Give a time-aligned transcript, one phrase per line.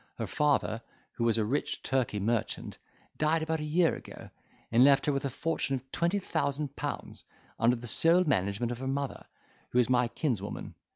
[0.17, 0.81] Her father,
[1.11, 2.79] who was a rich Turkey merchant,
[3.19, 4.31] died about a year ago,
[4.71, 7.23] and left her with a fortune of twenty thousand pounds,
[7.59, 9.27] under the sole management of her mother,
[9.69, 10.73] who is my kinswoman.